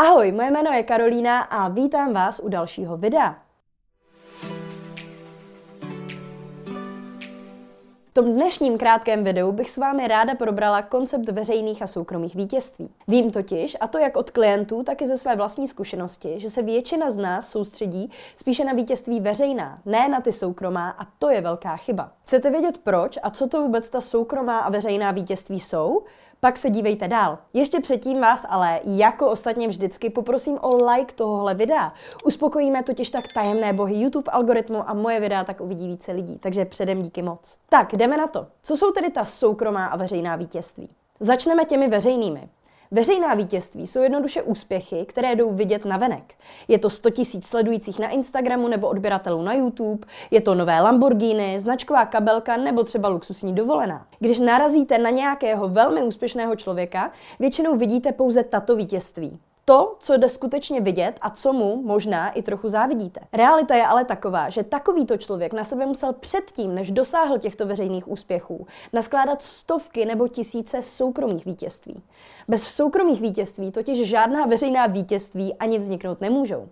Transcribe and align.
Ahoj, 0.00 0.32
moje 0.32 0.50
jméno 0.50 0.72
je 0.72 0.82
Karolína 0.82 1.40
a 1.40 1.68
vítám 1.68 2.12
vás 2.12 2.40
u 2.44 2.48
dalšího 2.48 2.96
videa. 2.96 3.36
V 8.06 8.12
tom 8.12 8.24
dnešním 8.24 8.78
krátkém 8.78 9.24
videu 9.24 9.52
bych 9.52 9.70
s 9.70 9.76
vámi 9.76 10.08
ráda 10.08 10.34
probrala 10.34 10.82
koncept 10.82 11.28
veřejných 11.28 11.82
a 11.82 11.86
soukromých 11.86 12.34
vítězství. 12.34 12.90
Vím 13.08 13.30
totiž, 13.30 13.76
a 13.80 13.86
to 13.86 13.98
jak 13.98 14.16
od 14.16 14.30
klientů, 14.30 14.82
tak 14.82 15.02
i 15.02 15.06
ze 15.06 15.18
své 15.18 15.36
vlastní 15.36 15.68
zkušenosti, 15.68 16.40
že 16.40 16.50
se 16.50 16.62
většina 16.62 17.10
z 17.10 17.18
nás 17.18 17.48
soustředí 17.48 18.10
spíše 18.36 18.64
na 18.64 18.72
vítězství 18.72 19.20
veřejná, 19.20 19.78
ne 19.86 20.08
na 20.08 20.20
ty 20.20 20.32
soukromá 20.32 20.90
a 20.90 21.06
to 21.18 21.30
je 21.30 21.40
velká 21.40 21.76
chyba. 21.76 22.12
Chcete 22.24 22.50
vědět 22.50 22.78
proč 22.78 23.18
a 23.22 23.30
co 23.30 23.48
to 23.48 23.62
vůbec 23.62 23.90
ta 23.90 24.00
soukromá 24.00 24.58
a 24.58 24.70
veřejná 24.70 25.10
vítězství 25.10 25.60
jsou? 25.60 26.02
Pak 26.40 26.56
se 26.58 26.70
dívejte 26.70 27.08
dál. 27.08 27.38
Ještě 27.52 27.80
předtím 27.80 28.20
vás 28.20 28.46
ale, 28.48 28.80
jako 28.84 29.30
ostatně 29.30 29.68
vždycky, 29.68 30.10
poprosím 30.10 30.58
o 30.60 30.86
like 30.86 31.14
tohohle 31.14 31.54
videa. 31.54 31.92
Uspokojíme 32.24 32.82
totiž 32.82 33.10
tak 33.10 33.24
tajemné 33.34 33.72
bohy 33.72 33.94
YouTube 34.00 34.32
algoritmu 34.32 34.90
a 34.90 34.94
moje 34.94 35.20
videa 35.20 35.44
tak 35.44 35.60
uvidí 35.60 35.88
více 35.88 36.12
lidí, 36.12 36.38
takže 36.38 36.64
předem 36.64 37.02
díky 37.02 37.22
moc. 37.22 37.58
Tak, 37.68 37.92
jdeme 37.92 38.16
na 38.16 38.26
to. 38.26 38.46
Co 38.62 38.76
jsou 38.76 38.90
tedy 38.90 39.10
ta 39.10 39.24
soukromá 39.24 39.86
a 39.86 39.96
veřejná 39.96 40.36
vítězství? 40.36 40.88
Začneme 41.20 41.64
těmi 41.64 41.88
veřejnými. 41.88 42.48
Veřejná 42.90 43.34
vítězství 43.34 43.86
jsou 43.86 44.02
jednoduše 44.02 44.42
úspěchy, 44.42 45.04
které 45.06 45.36
jdou 45.36 45.52
vidět 45.52 45.84
na 45.84 45.96
venek. 45.96 46.34
Je 46.68 46.78
to 46.78 46.90
100 46.90 47.08
000 47.08 47.24
sledujících 47.44 47.98
na 47.98 48.08
Instagramu 48.08 48.68
nebo 48.68 48.88
odběratelů 48.88 49.42
na 49.42 49.54
YouTube, 49.54 50.06
je 50.30 50.40
to 50.40 50.54
nové 50.54 50.80
Lamborghini, 50.80 51.60
značková 51.60 52.06
kabelka 52.06 52.56
nebo 52.56 52.84
třeba 52.84 53.08
luxusní 53.08 53.54
dovolená. 53.54 54.06
Když 54.18 54.38
narazíte 54.38 54.98
na 54.98 55.10
nějakého 55.10 55.68
velmi 55.68 56.02
úspěšného 56.02 56.56
člověka, 56.56 57.12
většinou 57.38 57.76
vidíte 57.76 58.12
pouze 58.12 58.44
tato 58.44 58.76
vítězství 58.76 59.38
to, 59.68 59.96
co 60.00 60.16
jde 60.16 60.28
skutečně 60.28 60.80
vidět 60.80 61.18
a 61.20 61.30
co 61.30 61.52
mu 61.52 61.82
možná 61.82 62.30
i 62.30 62.42
trochu 62.42 62.68
závidíte. 62.68 63.20
Realita 63.32 63.74
je 63.74 63.86
ale 63.86 64.04
taková, 64.04 64.50
že 64.50 64.62
takovýto 64.62 65.16
člověk 65.16 65.52
na 65.52 65.64
sebe 65.64 65.86
musel 65.86 66.12
předtím, 66.12 66.74
než 66.74 66.90
dosáhl 66.90 67.38
těchto 67.38 67.66
veřejných 67.66 68.08
úspěchů, 68.08 68.66
naskládat 68.92 69.42
stovky 69.42 70.04
nebo 70.04 70.28
tisíce 70.28 70.82
soukromých 70.82 71.44
vítězství. 71.44 72.02
Bez 72.48 72.62
soukromých 72.62 73.20
vítězství 73.20 73.72
totiž 73.72 74.08
žádná 74.08 74.46
veřejná 74.46 74.86
vítězství 74.86 75.54
ani 75.54 75.78
vzniknout 75.78 76.20
nemůžou. 76.20 76.68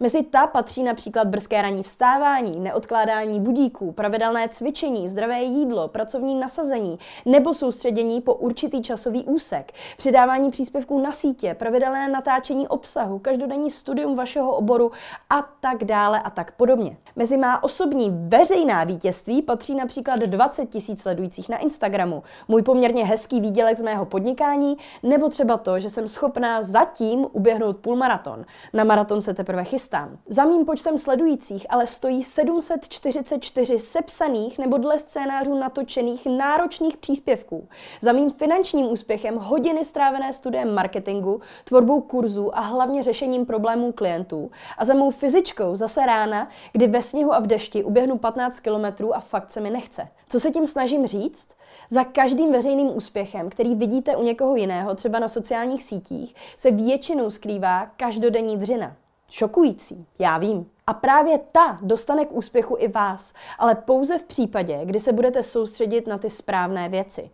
Mezi 0.00 0.22
ta 0.22 0.46
patří 0.46 0.82
například 0.82 1.28
brzké 1.28 1.62
ranní 1.62 1.82
vstávání, 1.82 2.60
neodkládání 2.60 3.40
budíků, 3.40 3.92
pravidelné 3.92 4.48
cvičení, 4.48 5.08
zdravé 5.08 5.42
jídlo, 5.42 5.88
pracovní 5.88 6.34
nasazení 6.34 6.98
nebo 7.24 7.54
soustředění 7.54 8.20
po 8.20 8.34
určitý 8.34 8.82
časový 8.82 9.24
úsek, 9.24 9.72
přidávání 9.96 10.50
příspěvků 10.50 11.00
na 11.00 11.12
sítě, 11.12 11.54
pravidelné 11.54 12.08
natáčení 12.08 12.68
obsahu, 12.68 13.18
každodenní 13.18 13.70
studium 13.70 14.16
vašeho 14.16 14.52
oboru 14.52 14.92
a 15.30 15.42
tak 15.60 15.84
dále 15.84 16.20
a 16.22 16.30
tak 16.30 16.52
podobně. 16.52 16.96
Mezi 17.16 17.36
má 17.36 17.62
osobní 17.62 18.10
veřejná 18.28 18.84
vítězství 18.84 19.42
patří 19.42 19.74
například 19.74 20.18
20 20.18 20.66
tisíc 20.66 21.02
sledujících 21.02 21.48
na 21.48 21.58
Instagramu, 21.58 22.22
můj 22.48 22.62
poměrně 22.62 23.04
hezký 23.04 23.40
výdělek 23.40 23.78
z 23.78 23.82
mého 23.82 24.06
podnikání 24.06 24.76
nebo 25.02 25.28
třeba 25.28 25.56
to, 25.56 25.78
že 25.78 25.90
jsem 25.90 26.08
schopná 26.08 26.62
zatím 26.62 27.26
uběhnout 27.32 27.76
půlmaraton. 27.76 28.44
Na 28.72 28.84
maraton 28.84 29.22
se 29.22 29.34
teprve 29.34 29.64
chystám. 29.66 30.18
Za 30.26 30.44
mým 30.44 30.64
počtem 30.64 30.98
sledujících 30.98 31.66
ale 31.68 31.86
stojí 31.86 32.22
744 32.22 33.78
sepsaných 33.78 34.58
nebo 34.58 34.78
dle 34.78 34.98
scénářů 34.98 35.54
natočených 35.54 36.26
náročných 36.26 36.96
příspěvků. 36.96 37.68
Za 38.00 38.12
mým 38.12 38.30
finančním 38.30 38.90
úspěchem 38.92 39.36
hodiny 39.36 39.84
strávené 39.84 40.32
studiem 40.32 40.74
marketingu, 40.74 41.40
tvorbou 41.64 42.00
kurzů 42.00 42.58
a 42.58 42.60
hlavně 42.60 43.02
řešením 43.02 43.46
problémů 43.46 43.92
klientů. 43.92 44.50
A 44.78 44.84
za 44.84 44.94
mou 44.94 45.10
fyzičkou 45.10 45.76
zase 45.76 46.06
rána, 46.06 46.48
kdy 46.72 46.86
ve 46.86 47.02
sněhu 47.02 47.34
a 47.34 47.38
v 47.38 47.46
dešti 47.46 47.84
uběhnu 47.84 48.18
15 48.18 48.60
kilometrů 48.60 49.16
a 49.16 49.20
fakt 49.20 49.50
se 49.50 49.60
mi 49.60 49.70
nechce. 49.70 50.08
Co 50.28 50.40
se 50.40 50.50
tím 50.50 50.66
snažím 50.66 51.06
říct? 51.06 51.48
Za 51.90 52.04
každým 52.04 52.52
veřejným 52.52 52.96
úspěchem, 52.96 53.50
který 53.50 53.74
vidíte 53.74 54.16
u 54.16 54.22
někoho 54.22 54.56
jiného, 54.56 54.94
třeba 54.94 55.18
na 55.18 55.28
sociálních 55.28 55.82
sítích, 55.82 56.34
se 56.56 56.70
většinou 56.70 57.30
skrývá 57.30 57.86
každodenní 57.96 58.56
dřina. 58.56 58.96
Šokující, 59.30 60.06
já 60.18 60.38
vím. 60.38 60.70
A 60.86 60.94
právě 60.94 61.38
ta 61.52 61.78
dostane 61.82 62.24
k 62.24 62.32
úspěchu 62.32 62.76
i 62.78 62.88
vás, 62.88 63.34
ale 63.58 63.74
pouze 63.74 64.18
v 64.18 64.22
případě, 64.22 64.80
kdy 64.84 65.00
se 65.00 65.12
budete 65.12 65.42
soustředit 65.42 66.06
na 66.06 66.18
ty 66.18 66.30
správné 66.30 66.88
věci. 66.88 67.30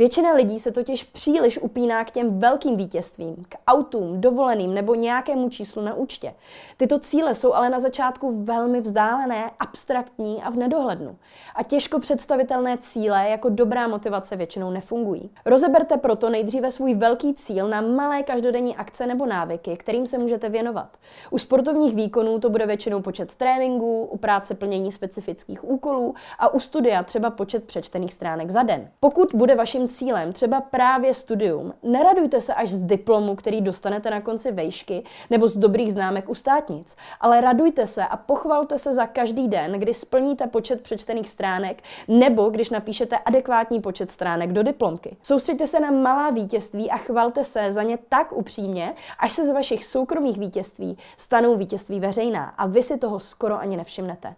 Většina 0.00 0.32
lidí 0.32 0.60
se 0.60 0.72
totiž 0.72 1.04
příliš 1.04 1.58
upíná 1.58 2.04
k 2.04 2.10
těm 2.10 2.38
velkým 2.38 2.76
vítězstvím, 2.76 3.44
k 3.48 3.54
autům, 3.66 4.20
dovoleným 4.20 4.74
nebo 4.74 4.94
nějakému 4.94 5.48
číslu 5.50 5.82
na 5.82 5.94
účtě. 5.94 6.34
Tyto 6.76 6.98
cíle 6.98 7.34
jsou 7.34 7.54
ale 7.54 7.70
na 7.70 7.80
začátku 7.80 8.44
velmi 8.44 8.80
vzdálené, 8.80 9.50
abstraktní 9.58 10.42
a 10.42 10.50
v 10.50 10.56
nedohlednu. 10.56 11.16
A 11.54 11.62
těžko 11.62 11.98
představitelné 11.98 12.78
cíle 12.78 13.28
jako 13.28 13.48
dobrá 13.48 13.88
motivace 13.88 14.36
většinou 14.36 14.70
nefungují. 14.70 15.30
Rozeberte 15.46 15.96
proto 15.96 16.30
nejdříve 16.30 16.70
svůj 16.70 16.94
velký 16.94 17.34
cíl 17.34 17.68
na 17.68 17.80
malé 17.80 18.22
každodenní 18.22 18.76
akce 18.76 19.06
nebo 19.06 19.26
návyky, 19.26 19.76
kterým 19.76 20.06
se 20.06 20.18
můžete 20.18 20.48
věnovat. 20.48 20.88
U 21.30 21.38
sportovních 21.38 21.94
výkonů 21.94 22.38
to 22.38 22.50
bude 22.50 22.66
většinou 22.66 23.02
počet 23.02 23.34
tréninků, 23.34 24.04
u 24.04 24.16
práce 24.18 24.54
plnění 24.54 24.92
specifických 24.92 25.64
úkolů 25.64 26.14
a 26.38 26.54
u 26.54 26.60
studia 26.60 27.02
třeba 27.02 27.30
počet 27.30 27.64
přečtených 27.64 28.12
stránek 28.12 28.50
za 28.50 28.62
den. 28.62 28.88
Pokud 29.00 29.28
bude 29.34 29.54
vaším 29.54 29.89
cílem, 29.90 30.32
třeba 30.32 30.60
právě 30.60 31.14
studium, 31.14 31.74
neradujte 31.82 32.40
se 32.40 32.54
až 32.54 32.70
z 32.70 32.84
diplomu, 32.84 33.36
který 33.36 33.60
dostanete 33.60 34.10
na 34.10 34.20
konci 34.20 34.52
vejšky, 34.52 35.04
nebo 35.30 35.48
z 35.48 35.56
dobrých 35.56 35.92
známek 35.92 36.28
u 36.28 36.34
státnic, 36.34 36.96
ale 37.20 37.40
radujte 37.40 37.86
se 37.86 38.04
a 38.06 38.16
pochvalte 38.16 38.78
se 38.78 38.94
za 38.94 39.06
každý 39.06 39.48
den, 39.48 39.72
kdy 39.72 39.94
splníte 39.94 40.46
počet 40.46 40.80
přečtených 40.80 41.28
stránek, 41.28 41.82
nebo 42.08 42.50
když 42.50 42.70
napíšete 42.70 43.18
adekvátní 43.18 43.80
počet 43.80 44.12
stránek 44.12 44.52
do 44.52 44.62
diplomky. 44.62 45.16
Soustřeďte 45.22 45.66
se 45.66 45.80
na 45.80 45.90
malá 45.90 46.30
vítězství 46.30 46.90
a 46.90 46.96
chvalte 46.96 47.44
se 47.44 47.72
za 47.72 47.82
ně 47.82 47.98
tak 48.08 48.32
upřímně, 48.32 48.94
až 49.18 49.32
se 49.32 49.46
z 49.46 49.52
vašich 49.52 49.84
soukromých 49.84 50.38
vítězství 50.38 50.98
stanou 51.16 51.56
vítězství 51.56 52.00
veřejná 52.00 52.44
a 52.58 52.66
vy 52.66 52.82
si 52.82 52.98
toho 52.98 53.20
skoro 53.20 53.60
ani 53.60 53.76
nevšimnete. 53.76 54.34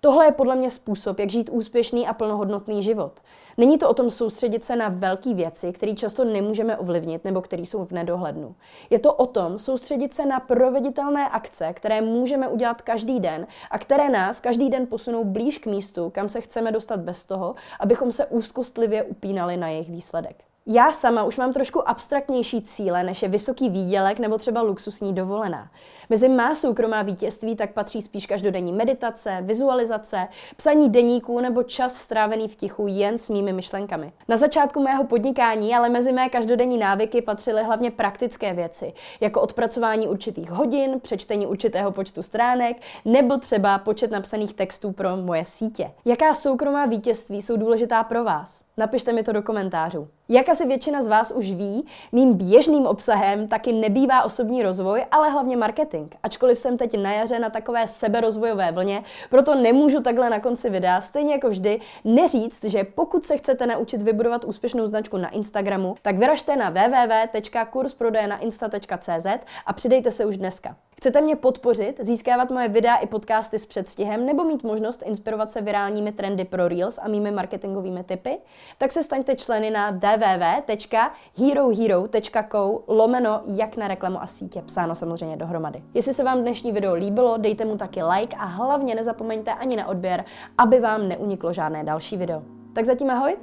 Tohle 0.00 0.24
je 0.24 0.32
podle 0.32 0.56
mě 0.56 0.70
způsob, 0.70 1.18
jak 1.18 1.30
žít 1.30 1.50
úspěšný 1.52 2.06
a 2.06 2.12
plnohodnotný 2.12 2.82
život. 2.82 3.12
Není 3.56 3.78
to 3.78 3.90
o 3.90 3.94
tom 3.94 4.10
soustředit 4.10 4.64
se 4.64 4.76
na 4.76 4.88
velké 4.88 5.34
věci, 5.34 5.72
které 5.72 5.94
často 5.94 6.24
nemůžeme 6.24 6.76
ovlivnit 6.76 7.24
nebo 7.24 7.40
které 7.42 7.62
jsou 7.62 7.84
v 7.84 7.90
nedohlednu. 7.90 8.54
Je 8.90 8.98
to 8.98 9.14
o 9.14 9.26
tom 9.26 9.58
soustředit 9.58 10.14
se 10.14 10.26
na 10.26 10.40
proveditelné 10.40 11.28
akce, 11.28 11.72
které 11.72 12.00
můžeme 12.00 12.48
udělat 12.48 12.82
každý 12.82 13.20
den 13.20 13.46
a 13.70 13.78
které 13.78 14.08
nás 14.08 14.40
každý 14.40 14.70
den 14.70 14.86
posunou 14.86 15.24
blíž 15.24 15.58
k 15.58 15.66
místu, 15.66 16.10
kam 16.10 16.28
se 16.28 16.40
chceme 16.40 16.72
dostat 16.72 17.00
bez 17.00 17.24
toho, 17.24 17.54
abychom 17.80 18.12
se 18.12 18.26
úzkostlivě 18.26 19.02
upínali 19.02 19.56
na 19.56 19.68
jejich 19.68 19.90
výsledek. 19.90 20.45
Já 20.68 20.92
sama 20.92 21.24
už 21.24 21.36
mám 21.36 21.52
trošku 21.52 21.88
abstraktnější 21.88 22.62
cíle, 22.62 23.02
než 23.02 23.22
je 23.22 23.28
vysoký 23.28 23.68
výdělek 23.70 24.18
nebo 24.18 24.38
třeba 24.38 24.62
luxusní 24.62 25.12
dovolená. 25.12 25.70
Mezi 26.10 26.28
má 26.28 26.54
soukromá 26.54 27.02
vítězství 27.02 27.56
tak 27.56 27.72
patří 27.72 28.02
spíš 28.02 28.26
každodenní 28.26 28.72
meditace, 28.72 29.38
vizualizace, 29.40 30.28
psaní 30.56 30.90
deníků 30.90 31.40
nebo 31.40 31.62
čas 31.62 31.96
strávený 31.96 32.48
v 32.48 32.56
tichu 32.56 32.86
jen 32.86 33.18
s 33.18 33.28
mými 33.28 33.52
myšlenkami. 33.52 34.12
Na 34.28 34.36
začátku 34.36 34.82
mého 34.82 35.04
podnikání 35.04 35.74
ale 35.74 35.88
mezi 35.88 36.12
mé 36.12 36.28
každodenní 36.28 36.78
návyky 36.78 37.22
patřily 37.22 37.64
hlavně 37.64 37.90
praktické 37.90 38.54
věci, 38.54 38.92
jako 39.20 39.40
odpracování 39.40 40.08
určitých 40.08 40.50
hodin, 40.50 41.00
přečtení 41.00 41.46
určitého 41.46 41.92
počtu 41.92 42.22
stránek 42.22 42.76
nebo 43.04 43.38
třeba 43.38 43.78
počet 43.78 44.10
napsaných 44.10 44.54
textů 44.54 44.92
pro 44.92 45.16
moje 45.16 45.44
sítě. 45.44 45.90
Jaká 46.04 46.34
soukromá 46.34 46.86
vítězství 46.86 47.42
jsou 47.42 47.56
důležitá 47.56 48.04
pro 48.04 48.24
vás? 48.24 48.65
Napište 48.78 49.12
mi 49.12 49.22
to 49.22 49.32
do 49.32 49.42
komentářů. 49.42 50.08
Jak 50.28 50.48
asi 50.48 50.66
většina 50.66 51.02
z 51.02 51.06
vás 51.06 51.30
už 51.30 51.52
ví, 51.52 51.86
mým 52.12 52.34
běžným 52.34 52.86
obsahem 52.86 53.48
taky 53.48 53.72
nebývá 53.72 54.22
osobní 54.22 54.62
rozvoj, 54.62 55.04
ale 55.10 55.30
hlavně 55.30 55.56
marketing. 55.56 56.14
Ačkoliv 56.22 56.58
jsem 56.58 56.76
teď 56.76 56.98
na 56.98 57.12
jaře 57.12 57.38
na 57.38 57.50
takové 57.50 57.88
seberozvojové 57.88 58.72
vlně, 58.72 59.02
proto 59.30 59.54
nemůžu 59.54 60.02
takhle 60.02 60.30
na 60.30 60.40
konci 60.40 60.70
videa, 60.70 61.00
stejně 61.00 61.32
jako 61.32 61.48
vždy, 61.48 61.80
neříct, 62.04 62.64
že 62.64 62.84
pokud 62.84 63.26
se 63.26 63.36
chcete 63.36 63.66
naučit 63.66 64.02
vybudovat 64.02 64.44
úspěšnou 64.44 64.86
značku 64.86 65.16
na 65.16 65.28
Instagramu, 65.28 65.94
tak 66.02 66.18
vyražte 66.18 66.56
na 66.56 66.70
www.kursprodejnainsta.cz 66.70 69.26
a 69.66 69.72
přidejte 69.72 70.10
se 70.10 70.26
už 70.26 70.36
dneska. 70.36 70.76
Chcete 71.00 71.20
mě 71.20 71.36
podpořit, 71.36 72.00
získávat 72.02 72.50
moje 72.50 72.68
videa 72.68 72.96
i 72.96 73.06
podcasty 73.06 73.58
s 73.58 73.66
předstihem 73.66 74.26
nebo 74.26 74.44
mít 74.44 74.64
možnost 74.64 75.02
inspirovat 75.06 75.52
se 75.52 75.60
virálními 75.60 76.12
trendy 76.12 76.44
pro 76.44 76.68
Reels 76.68 76.98
a 77.02 77.08
mými 77.08 77.30
marketingovými 77.30 78.04
typy? 78.04 78.38
Tak 78.78 78.92
se 78.92 79.02
staňte 79.02 79.36
členy 79.36 79.70
na 79.70 79.90
www.herohero.co 79.90 82.82
lomeno 82.86 83.42
jak 83.46 83.76
na 83.76 83.88
reklamu 83.88 84.22
a 84.22 84.26
sítě, 84.26 84.62
psáno 84.62 84.94
samozřejmě 84.94 85.36
dohromady. 85.36 85.82
Jestli 85.94 86.14
se 86.14 86.24
vám 86.24 86.40
dnešní 86.40 86.72
video 86.72 86.94
líbilo, 86.94 87.36
dejte 87.36 87.64
mu 87.64 87.76
taky 87.76 88.02
like 88.02 88.36
a 88.36 88.44
hlavně 88.44 88.94
nezapomeňte 88.94 89.52
ani 89.52 89.76
na 89.76 89.86
odběr, 89.86 90.24
aby 90.58 90.80
vám 90.80 91.08
neuniklo 91.08 91.52
žádné 91.52 91.84
další 91.84 92.16
video. 92.16 92.42
Tak 92.72 92.84
zatím 92.84 93.10
ahoj! 93.10 93.36